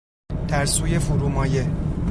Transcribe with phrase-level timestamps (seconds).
[0.47, 1.67] ترسوی فرومایه